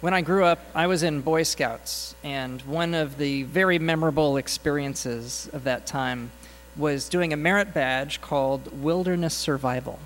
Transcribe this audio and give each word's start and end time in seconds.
When 0.00 0.14
I 0.14 0.20
grew 0.20 0.44
up, 0.44 0.60
I 0.76 0.86
was 0.86 1.02
in 1.02 1.22
Boy 1.22 1.42
Scouts, 1.42 2.14
and 2.22 2.62
one 2.62 2.94
of 2.94 3.18
the 3.18 3.42
very 3.42 3.80
memorable 3.80 4.36
experiences 4.36 5.50
of 5.52 5.64
that 5.64 5.86
time 5.86 6.30
was 6.76 7.08
doing 7.08 7.32
a 7.32 7.36
merit 7.36 7.74
badge 7.74 8.20
called 8.20 8.80
Wilderness 8.80 9.34
Survival. 9.34 9.98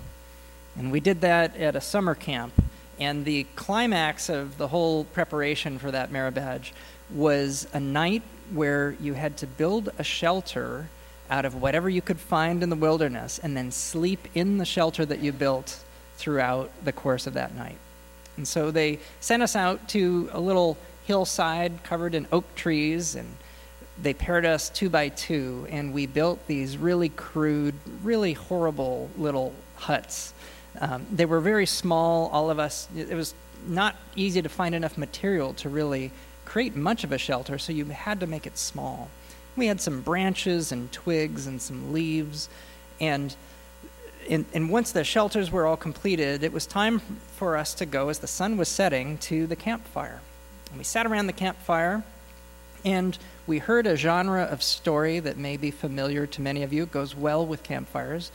And 0.75 0.91
we 0.91 0.99
did 0.99 1.21
that 1.21 1.55
at 1.57 1.75
a 1.75 1.81
summer 1.81 2.15
camp, 2.15 2.53
and 2.99 3.23
the 3.23 3.45
climax 3.55 4.29
of 4.29 4.57
the 4.57 4.69
whole 4.69 5.03
preparation 5.03 5.77
for 5.77 5.91
that 5.91 6.11
merit 6.11 6.33
badge 6.33 6.73
was 7.11 7.67
a 7.71 7.79
night 7.79 8.23
where 8.51 8.95
you 8.99 9.13
had 9.13 9.37
to 9.37 9.45
build 9.45 9.89
a 9.99 10.03
shelter 10.03 10.87
out 11.29 11.45
of 11.45 11.61
whatever 11.61 11.87
you 11.87 12.01
could 12.01 12.19
find 12.19 12.63
in 12.63 12.71
the 12.71 12.75
wilderness 12.75 13.37
and 13.37 13.55
then 13.55 13.69
sleep 13.69 14.27
in 14.33 14.57
the 14.57 14.65
shelter 14.65 15.05
that 15.05 15.19
you 15.19 15.31
built 15.31 15.83
throughout 16.17 16.71
the 16.83 16.91
course 16.91 17.27
of 17.27 17.35
that 17.35 17.53
night. 17.53 17.77
And 18.37 18.47
so 18.47 18.71
they 18.71 18.99
sent 19.19 19.43
us 19.43 19.55
out 19.55 19.87
to 19.89 20.29
a 20.31 20.39
little 20.39 20.77
hillside 21.05 21.83
covered 21.83 22.15
in 22.15 22.27
oak 22.31 22.55
trees, 22.55 23.15
and 23.15 23.35
they 24.01 24.13
paired 24.13 24.45
us 24.45 24.69
two 24.69 24.89
by 24.89 25.09
two, 25.09 25.67
and 25.69 25.93
we 25.93 26.05
built 26.07 26.47
these 26.47 26.77
really 26.77 27.09
crude, 27.09 27.75
really 28.01 28.33
horrible 28.33 29.09
little 29.17 29.53
huts. 29.75 30.33
Um, 30.79 31.05
they 31.11 31.25
were 31.25 31.39
very 31.39 31.65
small, 31.65 32.27
all 32.29 32.49
of 32.49 32.57
us. 32.57 32.87
It 32.95 33.13
was 33.13 33.35
not 33.67 33.95
easy 34.15 34.41
to 34.41 34.49
find 34.49 34.73
enough 34.73 34.97
material 34.97 35.53
to 35.55 35.69
really 35.69 36.11
create 36.45 36.75
much 36.75 37.03
of 37.03 37.11
a 37.11 37.17
shelter, 37.17 37.57
so 37.57 37.71
you 37.71 37.85
had 37.85 38.19
to 38.19 38.27
make 38.27 38.47
it 38.47 38.57
small. 38.57 39.09
We 39.55 39.67
had 39.67 39.79
some 39.79 40.01
branches 40.01 40.71
and 40.71 40.91
twigs 40.91 41.45
and 41.45 41.61
some 41.61 41.93
leaves, 41.93 42.49
and 42.99 43.35
in, 44.27 44.45
and 44.53 44.69
once 44.69 44.91
the 44.91 45.03
shelters 45.03 45.51
were 45.51 45.65
all 45.65 45.77
completed, 45.77 46.43
it 46.43 46.51
was 46.51 46.65
time 46.65 46.99
for 47.37 47.57
us 47.57 47.73
to 47.75 47.85
go 47.85 48.09
as 48.09 48.19
the 48.19 48.27
sun 48.27 48.57
was 48.57 48.69
setting 48.69 49.17
to 49.19 49.47
the 49.47 49.55
campfire. 49.55 50.21
And 50.69 50.77
we 50.77 50.83
sat 50.83 51.05
around 51.05 51.27
the 51.27 51.33
campfire 51.33 52.03
and 52.85 53.17
we 53.47 53.59
heard 53.59 53.87
a 53.87 53.95
genre 53.95 54.43
of 54.43 54.61
story 54.61 55.19
that 55.19 55.37
may 55.37 55.57
be 55.57 55.71
familiar 55.71 56.25
to 56.27 56.41
many 56.41 56.63
of 56.63 56.73
you. 56.73 56.83
It 56.83 56.91
goes 56.91 57.15
well 57.15 57.45
with 57.45 57.63
campfires 57.63 58.31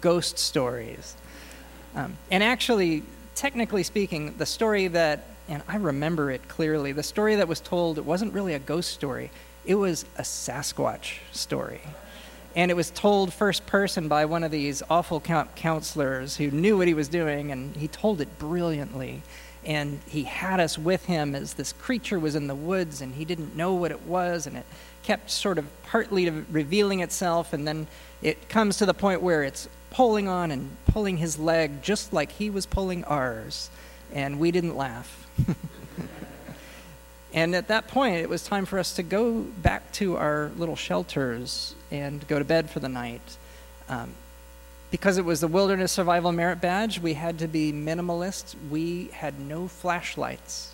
ghost 0.00 0.38
stories. 0.38 1.16
Um, 1.94 2.16
and 2.30 2.42
actually, 2.42 3.02
technically 3.34 3.82
speaking, 3.82 4.34
the 4.38 4.46
story 4.46 4.88
that, 4.88 5.26
and 5.48 5.62
I 5.68 5.76
remember 5.76 6.30
it 6.30 6.48
clearly, 6.48 6.92
the 6.92 7.02
story 7.02 7.36
that 7.36 7.48
was 7.48 7.60
told, 7.60 7.98
it 7.98 8.04
wasn't 8.04 8.32
really 8.32 8.54
a 8.54 8.58
ghost 8.58 8.90
story, 8.90 9.30
it 9.64 9.74
was 9.74 10.04
a 10.16 10.22
Sasquatch 10.22 11.18
story. 11.32 11.80
And 12.54 12.70
it 12.70 12.74
was 12.74 12.90
told 12.90 13.32
first 13.32 13.66
person 13.66 14.08
by 14.08 14.26
one 14.26 14.44
of 14.44 14.50
these 14.50 14.82
awful 14.90 15.20
counselors 15.20 16.36
who 16.36 16.50
knew 16.50 16.76
what 16.76 16.86
he 16.86 16.94
was 16.94 17.08
doing, 17.08 17.50
and 17.50 17.74
he 17.76 17.88
told 17.88 18.20
it 18.20 18.38
brilliantly. 18.38 19.22
And 19.64 20.00
he 20.06 20.24
had 20.24 20.60
us 20.60 20.76
with 20.76 21.06
him 21.06 21.34
as 21.34 21.54
this 21.54 21.72
creature 21.72 22.18
was 22.18 22.34
in 22.34 22.48
the 22.48 22.54
woods, 22.54 23.00
and 23.00 23.14
he 23.14 23.24
didn't 23.24 23.56
know 23.56 23.72
what 23.72 23.90
it 23.90 24.02
was, 24.02 24.46
and 24.46 24.56
it 24.56 24.66
kept 25.02 25.30
sort 25.30 25.56
of 25.58 25.66
partly 25.84 26.28
revealing 26.28 27.00
itself, 27.00 27.52
and 27.52 27.66
then 27.66 27.86
it 28.20 28.48
comes 28.48 28.76
to 28.78 28.86
the 28.86 28.94
point 28.94 29.22
where 29.22 29.42
it's 29.42 29.68
pulling 29.90 30.28
on 30.28 30.50
and 30.50 30.76
pulling 30.86 31.16
his 31.18 31.38
leg 31.38 31.82
just 31.82 32.12
like 32.12 32.32
he 32.32 32.50
was 32.50 32.66
pulling 32.66 33.04
ours, 33.04 33.70
and 34.12 34.38
we 34.38 34.50
didn't 34.50 34.76
laugh. 34.76 35.26
And 37.32 37.54
at 37.54 37.68
that 37.68 37.88
point, 37.88 38.16
it 38.16 38.28
was 38.28 38.44
time 38.44 38.66
for 38.66 38.78
us 38.78 38.94
to 38.96 39.02
go 39.02 39.40
back 39.40 39.90
to 39.92 40.16
our 40.16 40.50
little 40.56 40.76
shelters 40.76 41.74
and 41.90 42.26
go 42.28 42.38
to 42.38 42.44
bed 42.44 42.68
for 42.68 42.80
the 42.80 42.88
night. 42.88 43.38
Um, 43.88 44.12
because 44.90 45.16
it 45.16 45.24
was 45.24 45.40
the 45.40 45.48
Wilderness 45.48 45.92
Survival 45.92 46.32
Merit 46.32 46.60
Badge, 46.60 47.00
we 47.00 47.14
had 47.14 47.38
to 47.38 47.48
be 47.48 47.72
minimalist. 47.72 48.54
We 48.70 49.08
had 49.14 49.40
no 49.40 49.66
flashlights. 49.66 50.72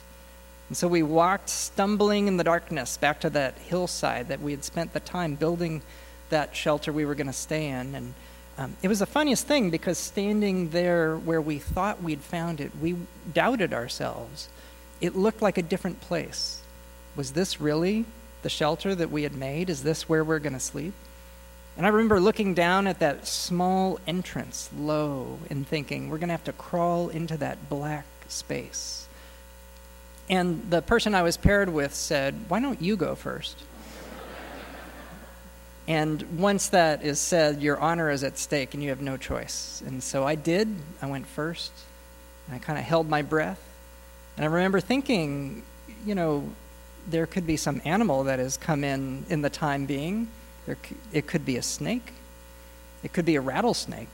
And 0.69 0.77
so 0.77 0.89
we 0.89 1.05
walked 1.05 1.49
stumbling 1.49 2.27
in 2.27 2.37
the 2.37 2.45
darkness 2.45 2.97
back 2.97 3.21
to 3.21 3.31
that 3.31 3.57
hillside 3.59 4.29
that 4.29 4.41
we 4.41 4.51
had 4.51 4.65
spent 4.65 4.93
the 4.93 5.01
time 5.01 5.37
building 5.37 5.83
that 6.31 6.57
shelter 6.57 6.93
we 6.93 7.05
were 7.05 7.15
going 7.15 7.29
to 7.29 7.33
stay 7.33 7.69
in. 7.69 7.95
And 7.95 8.15
um, 8.59 8.77
it 8.83 8.89
was 8.89 8.99
the 8.99 9.07
funniest 9.07 9.47
thing 9.47 9.71
because 9.71 9.97
standing 9.97 10.71
there 10.71 11.17
where 11.17 11.41
we 11.41 11.59
thought 11.61 12.03
we'd 12.03 12.21
found 12.21 12.61
it, 12.61 12.73
we 12.83 12.97
doubted 13.33 13.73
ourselves 13.73 14.49
it 15.01 15.17
looked 15.17 15.43
like 15.43 15.59
a 15.59 15.63
different 15.63 16.01
place. 16.01 16.63
Was 17.17 17.33
this 17.33 17.61
really 17.61 18.05
the 18.43 18.49
shelter 18.49 18.95
that 18.95 19.11
we 19.11 19.23
had 19.23 19.35
made? 19.35 19.71
Is 19.71 19.83
this 19.83 20.09
where 20.09 20.25
we're 20.25 20.39
going 20.39 20.53
to 20.53 20.61
sleep? 20.61 20.95
And 21.77 21.87
I 21.87 21.91
remember 21.91 22.21
looking 22.21 22.55
down 22.55 22.89
at 22.89 22.99
that 22.99 23.27
small 23.27 24.01
entrance 24.07 24.69
low 24.77 25.39
and 25.49 25.67
thinking, 25.67 26.09
we're 26.09 26.19
going 26.19 26.29
to 26.29 26.35
have 26.35 26.45
to 26.45 26.53
crawl 26.53 27.09
into 27.09 27.37
that 27.37 27.69
black 27.69 28.05
space. 28.27 29.07
And 30.29 30.71
the 30.71 30.83
person 30.83 31.15
I 31.15 31.23
was 31.23 31.37
paired 31.37 31.69
with 31.69 31.95
said, 31.95 32.35
Why 32.49 32.61
don't 32.61 32.83
you 32.83 32.97
go 32.97 33.15
first? 33.15 33.63
and 35.89 36.23
once 36.39 36.69
that 36.71 37.03
is 37.03 37.19
said, 37.19 37.63
your 37.63 37.79
honor 37.79 38.11
is 38.11 38.25
at 38.25 38.39
stake 38.39 38.75
and 38.75 38.83
you 38.83 38.91
have 38.91 39.01
no 39.01 39.17
choice. 39.17 39.83
And 39.87 40.03
so 40.03 40.25
I 40.25 40.35
did. 40.35 40.69
I 41.01 41.07
went 41.07 41.27
first. 41.27 41.73
And 42.47 42.57
I 42.57 42.59
kind 42.59 42.79
of 42.79 42.85
held 42.85 43.09
my 43.09 43.23
breath. 43.23 43.63
And 44.39 44.45
I 44.45 44.49
remember 44.51 44.79
thinking, 44.79 45.65
you 46.07 46.15
know, 46.15 46.49
there 47.09 47.27
could 47.27 47.45
be 47.45 47.57
some 47.57 47.83
animal 47.85 48.23
that 48.25 48.39
has 48.39 48.57
come 48.57 48.85
in 48.85 49.27
in 49.29 49.43
the 49.43 49.51
time 49.51 49.85
being. 49.85 50.29
There, 50.65 50.77
it 51.13 51.27
could 51.27 51.45
be 51.45 51.57
a 51.57 51.63
snake. 51.63 52.13
It 53.03 53.13
could 53.13 53.25
be 53.25 53.35
a 53.35 53.41
rattlesnake. 53.41 54.13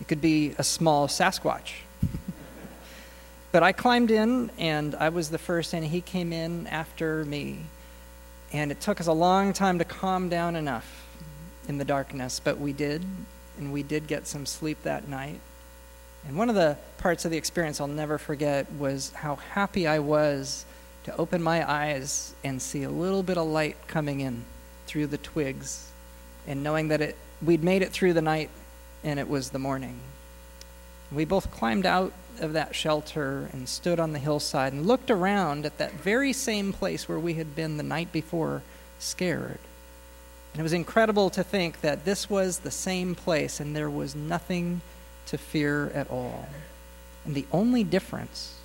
It 0.00 0.08
could 0.08 0.22
be 0.22 0.54
a 0.56 0.64
small 0.64 1.06
Sasquatch. 1.06 1.72
but 3.52 3.62
I 3.62 3.72
climbed 3.72 4.10
in, 4.10 4.50
and 4.56 4.94
I 4.94 5.10
was 5.10 5.28
the 5.28 5.36
first, 5.36 5.74
and 5.74 5.84
he 5.84 6.00
came 6.00 6.32
in 6.32 6.66
after 6.68 7.22
me. 7.26 7.58
And 8.54 8.72
it 8.72 8.80
took 8.80 9.02
us 9.02 9.06
a 9.06 9.12
long 9.12 9.52
time 9.52 9.78
to 9.80 9.84
calm 9.84 10.30
down 10.30 10.56
enough 10.56 11.06
in 11.68 11.76
the 11.76 11.84
darkness, 11.84 12.40
but 12.42 12.58
we 12.58 12.72
did, 12.72 13.04
and 13.58 13.70
we 13.70 13.82
did 13.82 14.06
get 14.06 14.26
some 14.26 14.46
sleep 14.46 14.82
that 14.84 15.08
night. 15.08 15.40
And 16.26 16.36
one 16.36 16.48
of 16.48 16.54
the 16.54 16.76
parts 16.98 17.24
of 17.24 17.30
the 17.30 17.36
experience 17.36 17.80
I'll 17.80 17.86
never 17.86 18.18
forget 18.18 18.70
was 18.72 19.10
how 19.12 19.36
happy 19.36 19.86
I 19.86 19.98
was 19.98 20.64
to 21.04 21.16
open 21.16 21.42
my 21.42 21.68
eyes 21.68 22.34
and 22.44 22.60
see 22.60 22.82
a 22.82 22.90
little 22.90 23.22
bit 23.22 23.38
of 23.38 23.46
light 23.46 23.76
coming 23.86 24.20
in 24.20 24.44
through 24.86 25.06
the 25.06 25.18
twigs 25.18 25.90
and 26.46 26.62
knowing 26.62 26.88
that 26.88 27.00
it, 27.00 27.16
we'd 27.42 27.64
made 27.64 27.82
it 27.82 27.90
through 27.90 28.12
the 28.12 28.22
night 28.22 28.50
and 29.02 29.18
it 29.18 29.28
was 29.28 29.50
the 29.50 29.58
morning. 29.58 29.98
We 31.10 31.24
both 31.24 31.50
climbed 31.50 31.86
out 31.86 32.12
of 32.40 32.52
that 32.52 32.74
shelter 32.74 33.48
and 33.52 33.68
stood 33.68 33.98
on 33.98 34.12
the 34.12 34.18
hillside 34.18 34.72
and 34.72 34.86
looked 34.86 35.10
around 35.10 35.66
at 35.66 35.78
that 35.78 35.92
very 35.92 36.32
same 36.32 36.72
place 36.72 37.08
where 37.08 37.18
we 37.18 37.34
had 37.34 37.56
been 37.56 37.76
the 37.76 37.82
night 37.82 38.12
before, 38.12 38.62
scared. 38.98 39.58
And 40.52 40.60
it 40.60 40.62
was 40.62 40.72
incredible 40.72 41.30
to 41.30 41.42
think 41.42 41.80
that 41.80 42.04
this 42.04 42.28
was 42.28 42.58
the 42.58 42.70
same 42.70 43.14
place 43.14 43.60
and 43.60 43.74
there 43.74 43.90
was 43.90 44.14
nothing 44.14 44.80
to 45.30 45.38
fear 45.38 45.90
at 45.94 46.10
all. 46.10 46.48
And 47.24 47.34
the 47.34 47.46
only 47.52 47.84
difference 47.84 48.56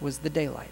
was 0.00 0.18
the 0.18 0.30
daylight. 0.30 0.70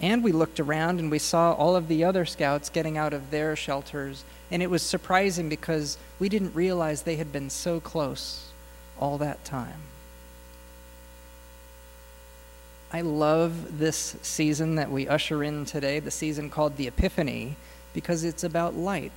And 0.00 0.22
we 0.22 0.32
looked 0.32 0.60
around 0.60 1.00
and 1.00 1.10
we 1.10 1.18
saw 1.18 1.52
all 1.52 1.76
of 1.76 1.88
the 1.88 2.04
other 2.04 2.24
scouts 2.24 2.68
getting 2.68 2.96
out 2.96 3.12
of 3.12 3.30
their 3.30 3.54
shelters. 3.54 4.24
And 4.50 4.62
it 4.62 4.70
was 4.70 4.82
surprising 4.82 5.48
because 5.48 5.98
we 6.18 6.28
didn't 6.28 6.54
realize 6.54 7.02
they 7.02 7.16
had 7.16 7.32
been 7.32 7.50
so 7.50 7.80
close 7.80 8.50
all 8.98 9.18
that 9.18 9.44
time. 9.44 9.80
I 12.92 13.00
love 13.00 13.78
this 13.78 14.16
season 14.22 14.74
that 14.76 14.90
we 14.90 15.08
usher 15.08 15.42
in 15.42 15.64
today, 15.64 15.98
the 15.98 16.10
season 16.10 16.50
called 16.50 16.76
the 16.76 16.88
Epiphany, 16.88 17.56
because 17.94 18.22
it's 18.22 18.44
about 18.44 18.74
light 18.74 19.12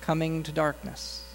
coming 0.00 0.42
to 0.42 0.52
darkness. 0.52 1.27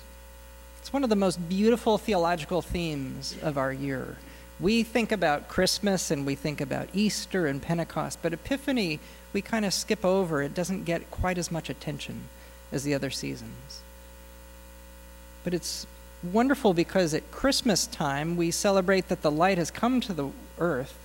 It's 0.83 0.91
one 0.91 1.05
of 1.05 1.09
the 1.09 1.15
most 1.15 1.47
beautiful 1.47 1.97
theological 1.97 2.61
themes 2.61 3.37
of 3.41 3.57
our 3.57 3.71
year. 3.71 4.17
We 4.59 4.83
think 4.83 5.13
about 5.13 5.47
Christmas 5.47 6.11
and 6.11 6.25
we 6.25 6.35
think 6.35 6.59
about 6.59 6.89
Easter 6.91 7.47
and 7.47 7.61
Pentecost, 7.61 8.19
but 8.21 8.33
Epiphany 8.33 8.99
we 9.31 9.41
kind 9.41 9.63
of 9.63 9.73
skip 9.73 10.03
over. 10.03 10.41
It 10.41 10.53
doesn't 10.53 10.83
get 10.83 11.09
quite 11.09 11.37
as 11.37 11.49
much 11.49 11.69
attention 11.69 12.23
as 12.69 12.83
the 12.83 12.93
other 12.93 13.09
seasons. 13.11 13.81
But 15.45 15.53
it's 15.53 15.87
wonderful 16.21 16.73
because 16.73 17.13
at 17.13 17.31
Christmas 17.31 17.87
time 17.87 18.35
we 18.35 18.51
celebrate 18.51 19.07
that 19.07 19.21
the 19.21 19.31
light 19.31 19.57
has 19.57 19.71
come 19.71 20.01
to 20.01 20.11
the 20.11 20.31
earth, 20.59 20.97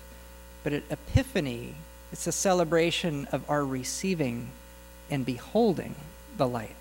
but 0.64 0.72
at 0.72 0.82
Epiphany 0.90 1.76
it's 2.10 2.26
a 2.26 2.32
celebration 2.32 3.28
of 3.30 3.48
our 3.48 3.64
receiving 3.64 4.50
and 5.08 5.24
beholding 5.24 5.94
the 6.36 6.48
light. 6.48 6.74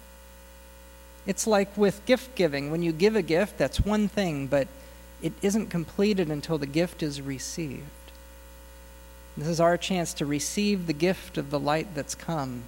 It's 1.27 1.45
like 1.45 1.77
with 1.77 2.05
gift 2.05 2.33
giving. 2.35 2.71
When 2.71 2.81
you 2.81 2.91
give 2.91 3.15
a 3.15 3.21
gift, 3.21 3.57
that's 3.57 3.81
one 3.81 4.07
thing, 4.07 4.47
but 4.47 4.67
it 5.21 5.33
isn't 5.41 5.67
completed 5.67 6.29
until 6.29 6.57
the 6.57 6.65
gift 6.65 7.03
is 7.03 7.21
received. 7.21 7.83
This 9.35 9.47
is 9.47 9.59
our 9.59 9.77
chance 9.77 10.13
to 10.15 10.25
receive 10.25 10.87
the 10.87 10.93
gift 10.93 11.37
of 11.37 11.51
the 11.51 11.59
light 11.59 11.93
that's 11.93 12.15
come, 12.15 12.63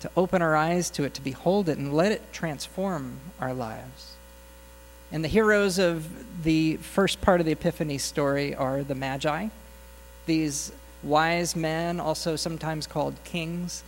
to 0.00 0.10
open 0.16 0.42
our 0.42 0.56
eyes 0.56 0.90
to 0.90 1.04
it, 1.04 1.14
to 1.14 1.22
behold 1.22 1.68
it, 1.68 1.78
and 1.78 1.94
let 1.94 2.12
it 2.12 2.32
transform 2.32 3.20
our 3.40 3.54
lives. 3.54 4.16
And 5.12 5.22
the 5.22 5.28
heroes 5.28 5.78
of 5.78 6.42
the 6.42 6.76
first 6.78 7.20
part 7.20 7.40
of 7.40 7.46
the 7.46 7.52
Epiphany 7.52 7.98
story 7.98 8.54
are 8.54 8.82
the 8.82 8.94
Magi. 8.94 9.48
these 10.26 10.72
wise 11.02 11.54
men, 11.56 12.00
also 12.00 12.36
sometimes 12.36 12.86
called 12.86 13.14
kings, 13.24 13.84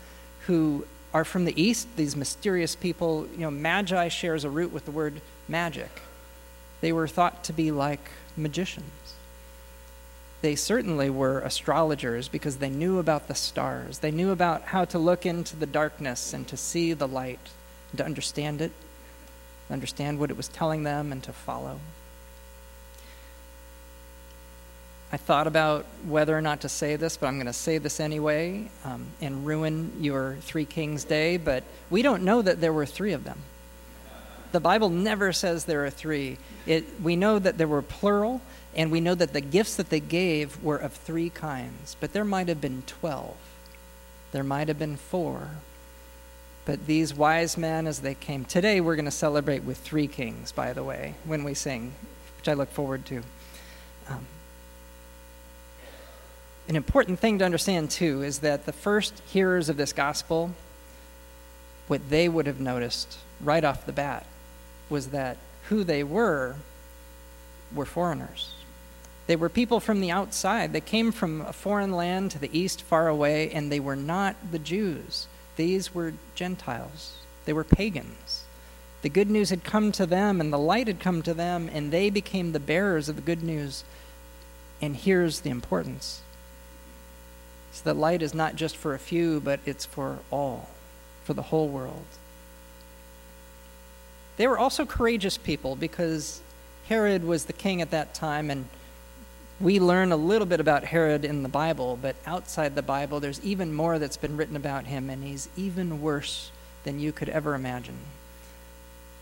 who 0.46 0.86
are 1.12 1.25
from 1.25 1.44
the 1.44 1.60
east, 1.60 1.88
these 1.96 2.16
mysterious 2.16 2.76
people. 2.76 3.26
You 3.32 3.40
know, 3.40 3.50
magi 3.50 4.08
shares 4.08 4.44
a 4.44 4.50
root 4.50 4.72
with 4.72 4.84
the 4.84 4.90
word 4.90 5.20
magic. 5.49 6.02
They 6.81 6.93
were 6.93 7.08
thought 7.08 7.44
to 7.44 7.52
be 7.52 7.70
like 7.70 8.10
magicians. 8.37 9.14
They 10.40 10.55
certainly 10.55 11.10
were 11.10 11.40
astrologers 11.40 12.28
because 12.28 12.58
they 12.58 12.70
knew 12.70 12.99
about 12.99 13.26
the 13.26 13.34
stars. 13.34 13.99
They 13.99 14.12
knew 14.12 14.31
about 14.31 14.62
how 14.62 14.84
to 14.87 14.99
look 14.99 15.26
into 15.26 15.56
the 15.56 15.66
darkness 15.66 16.32
and 16.32 16.46
to 16.49 16.56
see 16.56 16.93
the 16.93 17.08
light, 17.08 17.40
and 17.90 17.99
to 17.99 18.05
understand 18.05 18.60
it, 18.60 18.70
understand 19.69 20.20
what 20.20 20.31
it 20.31 20.37
was 20.37 20.46
telling 20.46 20.84
them, 20.84 21.10
and 21.10 21.22
to 21.25 21.32
follow. 21.32 21.81
I 25.10 25.16
thought 25.16 25.46
about 25.46 25.87
whether 26.06 26.37
or 26.37 26.43
not 26.43 26.60
to 26.62 26.69
say 26.69 26.96
this, 26.96 27.16
but 27.16 27.28
I'm 27.28 27.37
going 27.37 27.46
to 27.46 27.52
say 27.52 27.78
this 27.78 27.99
anyway 27.99 28.69
um, 28.84 29.06
and 29.22 29.46
ruin 29.46 29.93
your 30.00 30.37
Three 30.43 30.66
Kings 30.66 31.05
Day. 31.05 31.38
But 31.38 31.64
we 31.88 32.02
don't 32.02 32.25
know 32.25 32.43
that 32.43 32.60
there 32.60 32.75
were 32.75 32.84
three 32.84 33.12
of 33.12 33.25
them. 33.25 33.38
The 34.52 34.60
Bible 34.60 34.90
never 34.90 35.32
says 35.32 35.64
there 35.64 35.84
are 35.84 35.90
three. 35.90 36.37
It, 36.66 37.00
we 37.02 37.16
know 37.16 37.38
that 37.38 37.56
there 37.56 37.69
were 37.69 37.82
plural, 37.82 38.43
and 38.75 38.90
we 38.90 39.00
know 39.00 39.14
that 39.14 39.32
the 39.32 39.40
gifts 39.40 39.76
that 39.76 39.88
they 39.88 40.00
gave 40.00 40.62
were 40.62 40.76
of 40.76 40.93
three 40.93 41.31
kinds. 41.31 41.96
But 42.00 42.12
there 42.12 42.25
might 42.25 42.49
have 42.49 42.60
been 42.60 42.82
12, 42.87 43.34
there 44.32 44.44
might 44.44 44.69
have 44.69 44.78
been 44.78 44.96
four. 44.96 45.49
But 46.66 46.87
these 46.87 47.14
wise 47.14 47.56
men, 47.56 47.87
as 47.87 48.00
they 48.00 48.14
came, 48.14 48.44
today 48.44 48.82
we're 48.82 48.96
going 48.96 49.06
to 49.06 49.10
celebrate 49.10 49.64
with 49.64 49.78
three 49.78 50.06
kings, 50.06 50.52
by 50.52 50.75
the 50.75 50.84
way, 50.84 51.14
when 51.25 51.43
we 51.44 51.55
sing, 51.55 51.94
which 52.37 52.46
I 52.46 52.52
look 52.52 52.70
forward 52.70 53.06
to. 53.06 53.22
Um, 54.10 54.26
an 56.69 56.76
important 56.76 57.19
thing 57.19 57.38
to 57.38 57.44
understand, 57.44 57.91
too, 57.91 58.23
is 58.23 58.41
that 58.41 58.67
the 58.67 58.73
first 58.73 59.20
hearers 59.26 59.70
of 59.70 59.79
this 59.79 59.94
gospel, 59.94 60.53
what 61.87 62.11
they 62.11 62.29
would 62.29 62.47
have 62.47 62.61
noticed 62.61 63.19
right 63.41 63.65
off 63.65 63.87
the 63.87 63.93
bat 63.93 64.26
was 64.91 65.09
that 65.09 65.38
who 65.69 65.82
they 65.82 66.05
were 66.05 66.56
were 67.75 67.87
foreigners. 67.87 68.53
They 69.26 69.37
were 69.37 69.49
people 69.49 69.81
from 69.81 70.00
the 70.00 70.11
outside. 70.11 70.73
They 70.73 70.81
came 70.81 71.12
from 71.12 71.43
a 71.43 71.53
foreign 71.53 71.93
land 71.93 72.31
to 72.32 72.38
the 72.38 72.59
east, 72.59 72.82
far 72.82 73.09
away, 73.09 73.50
and 73.50 73.70
they 73.70 73.81
were 73.81 73.97
not 73.97 74.37
the 74.50 74.59
Jews. 74.59 75.26
These 75.56 75.94
were 75.94 76.15
Gentiles. 76.35 77.17
They 77.44 77.53
were 77.53 77.65
pagans. 77.65 78.44
The 79.03 79.11
good 79.11 79.31
news 79.31 79.50
had 79.50 79.65
come 79.65 79.93
to 79.93 80.06
them, 80.06 80.41
and 80.41 80.53
the 80.53 80.59
light 80.59 80.87
had 80.87 81.00
come 81.00 81.23
to 81.23 81.35
them, 81.35 81.70
and 81.73 81.91
they 81.91 82.11
became 82.11 82.53
the 82.53 82.61
bearers 82.61 83.09
of 83.09 83.17
the 83.17 83.23
good 83.23 83.43
news. 83.43 83.85
And 84.81 84.97
here's 84.97 85.41
the 85.41 85.50
importance 85.50 86.23
so 87.73 87.85
that 87.85 87.97
light 87.97 88.23
is 88.23 88.35
not 88.35 88.56
just 88.56 88.76
for 88.76 88.94
a 88.94 88.99
few, 88.99 89.41
but 89.41 89.61
it's 89.67 89.85
for 89.85 90.19
all, 90.31 90.69
for 91.25 91.35
the 91.35 91.43
whole 91.43 91.69
world. 91.69 92.05
They 94.37 94.47
were 94.47 94.59
also 94.59 94.87
courageous 94.87 95.37
people 95.37 95.76
because 95.76 96.41
Herod 96.88 97.25
was 97.25 97.44
the 97.44 97.53
king 97.53 97.82
at 97.82 97.91
that 97.91 98.15
time, 98.15 98.50
and 98.50 98.67
we 99.61 99.81
learn 99.81 100.12
a 100.12 100.17
little 100.17 100.47
bit 100.47 100.61
about 100.61 100.85
Herod 100.85 101.25
in 101.25 101.43
the 101.43 101.49
Bible, 101.49 101.99
but 102.00 102.17
outside 102.25 102.75
the 102.75 102.82
Bible, 102.82 103.20
there's 103.20 103.44
even 103.44 103.75
more 103.75 103.99
that's 103.99 104.17
been 104.17 104.37
written 104.37 104.56
about 104.56 104.87
him, 104.87 105.11
and 105.11 105.25
he's 105.25 105.49
even 105.56 106.00
worse 106.00 106.50
than 106.85 107.00
you 107.00 107.12
could 107.12 107.29
ever 107.29 107.55
imagine. 107.55 107.99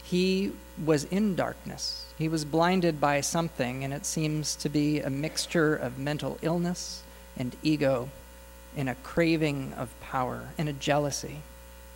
He 0.04 0.52
was 0.84 1.04
in 1.04 1.34
darkness. 1.34 2.04
He 2.16 2.28
was 2.28 2.44
blinded 2.44 3.00
by 3.00 3.22
something, 3.22 3.82
and 3.82 3.92
it 3.92 4.06
seems 4.06 4.54
to 4.56 4.68
be 4.68 5.00
a 5.00 5.10
mixture 5.10 5.74
of 5.74 5.98
mental 5.98 6.38
illness 6.42 7.02
and 7.36 7.56
ego 7.62 8.08
in 8.76 8.88
a 8.88 8.94
craving 8.96 9.72
of 9.76 9.98
power 10.00 10.50
and 10.58 10.68
a 10.68 10.72
jealousy. 10.72 11.38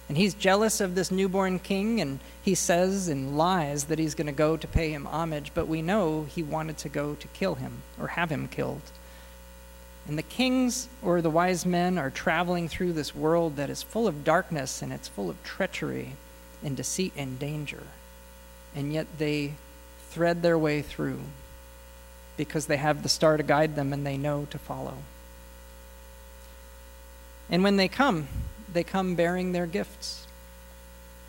And 0.09 0.17
he's 0.17 0.35
jealous 0.35 0.81
of 0.81 0.97
this 0.97 1.13
newborn 1.13 1.61
king, 1.61 2.01
and 2.01 2.19
he 2.43 2.57
says 2.57 3.07
and 3.07 3.39
lies 3.39 3.85
that 3.85 4.01
he's 4.01 4.17
going 4.17 4.27
to 4.27 4.33
go 4.33 4.57
to 4.57 4.67
pay 4.67 4.91
him 4.91 5.07
homage, 5.07 5.53
but 5.55 5.69
we 5.69 5.83
know 5.83 6.25
he 6.25 6.43
wanted 6.43 6.79
to 6.79 6.89
go 6.89 7.15
to 7.15 7.29
kill 7.29 7.55
him 7.55 7.83
or 8.01 8.09
have 8.09 8.31
him 8.31 8.49
killed. 8.49 8.83
And 10.09 10.19
the 10.19 10.23
kings 10.23 10.89
or 11.03 11.23
the 11.23 11.31
wise 11.31 11.65
men 11.65 11.97
are 11.97 12.11
traveling 12.11 12.69
through 12.69 12.95
this 12.95 13.15
world 13.15 13.55
that 13.55 13.71
is 13.71 13.85
full 13.85 14.09
of 14.09 14.25
darkness 14.25 14.83
and 14.83 14.93
it's 14.93 15.07
full 15.07 15.31
of 15.31 15.41
treachery 15.45 16.17
and 16.65 16.77
deceit 16.77 17.13
and 17.17 17.39
danger. 17.39 17.85
And 18.75 18.93
yet 18.93 19.07
they 19.19 19.55
thread 20.09 20.43
their 20.43 20.59
way 20.59 20.83
through 20.83 21.21
because 22.37 22.67
they 22.67 22.79
have 22.79 23.03
the 23.05 23.09
star 23.09 23.37
to 23.37 23.43
guide 23.45 23.77
them 23.77 23.93
and 23.93 24.05
they 24.05 24.17
know 24.17 24.49
to 24.51 24.59
follow. 24.59 24.95
And 27.51 27.65
when 27.65 27.77
they 27.77 27.89
come, 27.89 28.29
they 28.73 28.85
come 28.85 29.17
bearing 29.17 29.53
their 29.53 29.67
gifts. 29.67 30.27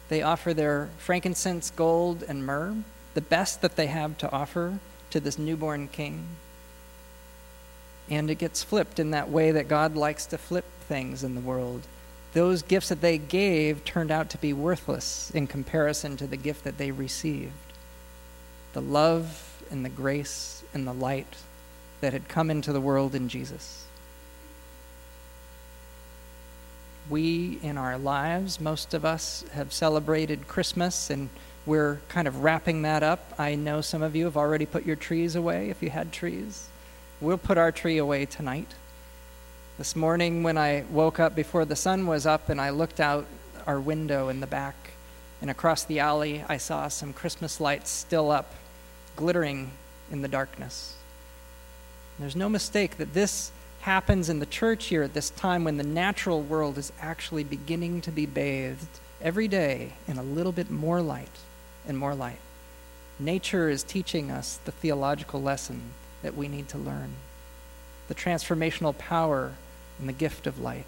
They 0.10 0.22
offer 0.22 0.54
their 0.54 0.90
frankincense, 0.98 1.72
gold, 1.72 2.24
and 2.24 2.46
myrrh, 2.46 2.76
the 3.14 3.22
best 3.22 3.62
that 3.62 3.76
they 3.76 3.88
have 3.88 4.18
to 4.20 4.32
offer 4.32 4.80
to 5.10 5.20
this 5.20 5.38
newborn 5.40 5.88
king. 5.88 6.28
And 8.10 8.30
it 8.30 8.36
gets 8.36 8.64
flipped 8.64 9.00
in 9.00 9.12
that 9.12 9.30
way 9.30 9.52
that 9.52 9.68
God 9.68 9.96
likes 9.96 10.26
to 10.28 10.38
flip 10.38 10.66
things 10.88 11.24
in 11.24 11.34
the 11.34 11.42
world. 11.42 11.84
Those 12.34 12.62
gifts 12.62 12.90
that 12.90 13.02
they 13.02 13.18
gave 13.18 13.84
turned 13.84 14.12
out 14.12 14.30
to 14.32 14.38
be 14.38 14.54
worthless 14.54 15.32
in 15.32 15.48
comparison 15.48 16.18
to 16.18 16.28
the 16.28 16.38
gift 16.38 16.64
that 16.64 16.78
they 16.78 16.92
received 16.92 17.54
the 18.74 18.82
love 18.82 19.64
and 19.70 19.84
the 19.84 19.90
grace 19.90 20.64
and 20.74 20.88
the 20.88 20.94
light 20.94 21.36
that 22.00 22.14
had 22.14 22.30
come 22.30 22.50
into 22.50 22.72
the 22.72 22.80
world 22.80 23.14
in 23.14 23.28
Jesus. 23.28 23.86
We 27.12 27.60
in 27.62 27.78
our 27.78 27.98
lives, 27.98 28.62
most 28.62 28.94
of 28.94 29.04
us 29.04 29.44
have 29.52 29.74
celebrated 29.74 30.48
Christmas 30.48 31.10
and 31.10 31.30
we're 31.66 32.00
kind 32.08 32.28
of 32.28 32.42
wrapping 32.42 32.84
that 32.84 33.04
up. 33.04 33.34
I 33.38 33.56
know 33.56 33.82
some 33.82 34.02
of 34.02 34.16
you 34.16 34.26
have 34.26 34.38
already 34.38 34.66
put 34.66 34.86
your 34.86 34.96
trees 34.96 35.36
away 35.36 35.70
if 35.70 35.84
you 35.84 35.90
had 35.90 36.12
trees. 36.12 36.70
We'll 37.20 37.38
put 37.38 37.58
our 37.58 37.72
tree 37.72 37.98
away 37.98 38.26
tonight. 38.26 38.74
This 39.78 39.96
morning, 39.96 40.42
when 40.42 40.58
I 40.58 40.86
woke 40.90 41.20
up 41.20 41.36
before 41.36 41.66
the 41.66 41.76
sun 41.76 42.08
was 42.08 42.26
up 42.26 42.50
and 42.50 42.60
I 42.60 42.70
looked 42.72 43.00
out 43.00 43.26
our 43.68 43.80
window 43.80 44.30
in 44.30 44.40
the 44.40 44.48
back 44.48 44.76
and 45.42 45.52
across 45.52 45.84
the 45.84 46.00
alley, 46.00 46.44
I 46.48 46.58
saw 46.58 46.88
some 46.88 47.14
Christmas 47.14 47.60
lights 47.60 47.90
still 47.90 48.32
up, 48.32 48.54
glittering 49.16 49.72
in 50.12 50.22
the 50.22 50.28
darkness. 50.28 50.96
There's 52.18 52.36
no 52.36 52.50
mistake 52.50 52.98
that 52.98 53.14
this 53.14 53.52
happens 53.82 54.30
in 54.30 54.40
the 54.40 54.46
church 54.46 54.86
here 54.86 55.04
at 55.04 55.14
this 55.14 55.30
time 55.32 55.64
when 55.64 55.78
the 55.78 55.84
natural 55.84 56.42
world 56.42 56.78
is 56.78 56.92
actually 57.02 57.44
beginning 57.44 58.02
to 58.02 58.12
be 58.12 58.26
bathed 58.26 59.00
every 59.22 59.48
day 59.48 59.94
in 60.08 60.18
a 60.18 60.24
little 60.24 60.52
bit 60.52 60.70
more 60.70 61.02
light 61.02 61.40
and 61.88 61.98
more 61.98 62.16
light. 62.16 62.40
Nature 63.20 63.70
is 63.70 63.84
teaching 63.84 64.32
us 64.32 64.60
the 64.66 64.72
theological 64.72 65.42
lesson 65.42 65.82
that 66.22 66.36
we 66.36 66.48
need 66.48 66.68
to 66.70 66.78
learn 66.78 67.14
the 68.08 68.16
transformational 68.16 68.98
power 68.98 69.54
and 69.98 70.10
the 70.10 70.14
gift 70.14 70.46
of 70.46 70.60
light. 70.60 70.86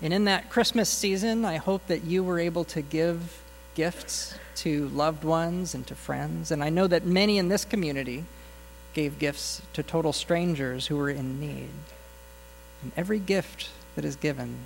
And 0.00 0.14
in 0.14 0.24
that 0.24 0.48
Christmas 0.48 0.88
season, 0.88 1.44
I 1.44 1.56
hope 1.56 1.86
that 1.88 2.04
you 2.04 2.24
were 2.24 2.38
able 2.38 2.64
to 2.64 2.80
give 2.80 3.42
gifts 3.74 4.34
to 4.56 4.88
loved 4.88 5.22
ones 5.22 5.74
and 5.74 5.86
to 5.88 5.94
friends. 5.94 6.50
And 6.50 6.64
I 6.64 6.70
know 6.70 6.86
that 6.86 7.04
many 7.04 7.36
in 7.36 7.48
this 7.48 7.66
community 7.66 8.24
gave 8.94 9.18
gifts 9.18 9.62
to 9.72 9.82
total 9.82 10.12
strangers 10.12 10.86
who 10.86 10.96
were 10.96 11.10
in 11.10 11.40
need. 11.40 11.70
And 12.82 12.92
every 12.96 13.18
gift 13.18 13.70
that 13.94 14.04
is 14.04 14.16
given 14.16 14.56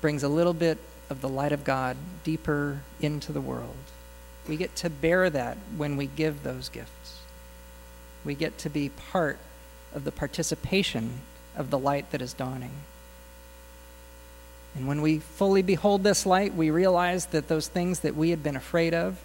brings 0.00 0.22
a 0.22 0.28
little 0.28 0.54
bit 0.54 0.78
of 1.08 1.20
the 1.20 1.28
light 1.28 1.52
of 1.52 1.64
God 1.64 1.96
deeper 2.24 2.80
into 3.00 3.32
the 3.32 3.40
world. 3.40 3.76
We 4.48 4.56
get 4.56 4.74
to 4.76 4.90
bear 4.90 5.30
that 5.30 5.56
when 5.76 5.96
we 5.96 6.06
give 6.06 6.42
those 6.42 6.68
gifts. 6.68 7.20
We 8.24 8.34
get 8.34 8.58
to 8.58 8.70
be 8.70 8.88
part 8.88 9.38
of 9.94 10.04
the 10.04 10.12
participation 10.12 11.20
of 11.56 11.70
the 11.70 11.78
light 11.78 12.10
that 12.10 12.22
is 12.22 12.32
dawning. 12.32 12.72
And 14.74 14.88
when 14.88 15.02
we 15.02 15.18
fully 15.18 15.62
behold 15.62 16.02
this 16.02 16.24
light, 16.24 16.54
we 16.54 16.70
realize 16.70 17.26
that 17.26 17.48
those 17.48 17.68
things 17.68 18.00
that 18.00 18.16
we 18.16 18.30
had 18.30 18.42
been 18.42 18.56
afraid 18.56 18.94
of 18.94 19.20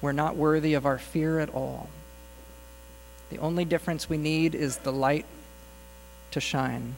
were 0.00 0.12
not 0.12 0.36
worthy 0.36 0.74
of 0.74 0.86
our 0.86 0.98
fear 0.98 1.40
at 1.40 1.52
all. 1.52 1.88
The 3.30 3.38
only 3.38 3.64
difference 3.64 4.08
we 4.08 4.16
need 4.16 4.54
is 4.54 4.78
the 4.78 4.92
light 4.92 5.26
to 6.30 6.40
shine. 6.40 6.96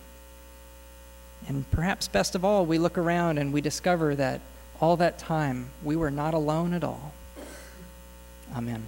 And 1.48 1.68
perhaps 1.70 2.08
best 2.08 2.34
of 2.34 2.44
all, 2.44 2.66
we 2.66 2.78
look 2.78 2.98
around 2.98 3.38
and 3.38 3.52
we 3.52 3.60
discover 3.60 4.14
that 4.16 4.40
all 4.80 4.96
that 4.96 5.18
time 5.18 5.70
we 5.82 5.96
were 5.96 6.10
not 6.10 6.34
alone 6.34 6.74
at 6.74 6.84
all. 6.84 7.12
Amen. 8.54 8.86